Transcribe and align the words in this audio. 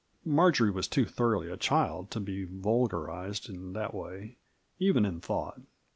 Marjory 0.25 0.71
was 0.71 0.87
too 0.87 1.05
thorough 1.05 1.41
a 1.43 1.55
child 1.57 2.09
to 2.09 2.19
be 2.19 2.43
vulgarized 2.43 3.47
in 3.49 3.73
that 3.73 3.93
way, 3.93 4.37
even 4.79 5.05
in 5.05 5.21
thought. 5.21 5.61